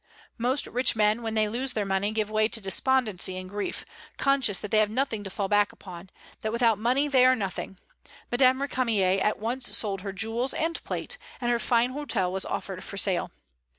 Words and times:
Most 0.39 0.65
rich 0.65 0.95
men, 0.95 1.21
when 1.21 1.35
they 1.35 1.47
lose 1.47 1.73
their 1.73 1.85
money, 1.85 2.09
give 2.11 2.31
way 2.31 2.47
to 2.47 2.59
despondency 2.59 3.37
and 3.37 3.47
grief, 3.47 3.85
conscious 4.17 4.57
that 4.57 4.71
they 4.71 4.79
have 4.79 4.89
nothing 4.89 5.23
to 5.23 5.29
fall 5.29 5.47
back 5.47 5.71
upon; 5.71 6.09
that 6.41 6.51
without 6.51 6.79
money 6.79 7.07
they 7.07 7.23
are 7.23 7.35
nothing. 7.35 7.77
Madame 8.31 8.57
Récamier 8.61 9.23
at 9.23 9.37
once 9.37 9.77
sold 9.77 10.01
her 10.01 10.11
jewels 10.11 10.55
and 10.55 10.83
plate, 10.83 11.19
and 11.39 11.51
her 11.51 11.59
fine 11.59 11.91
hotel 11.91 12.31
was 12.31 12.45
offered 12.45 12.83
for 12.83 12.97
sale. 12.97 13.29